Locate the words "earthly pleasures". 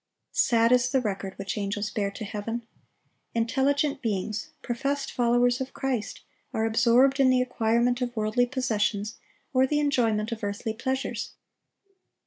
10.43-11.33